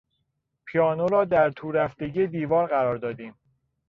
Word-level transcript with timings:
پیانو 0.65 1.07
را 1.07 1.25
در 1.25 1.49
تورفتگی 1.51 2.27
دیوار 2.27 2.67
قرار 2.67 2.97
دادیم. 2.97 3.35